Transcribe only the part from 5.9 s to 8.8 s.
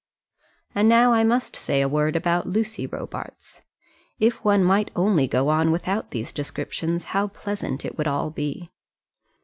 those descriptions, how pleasant it would all be!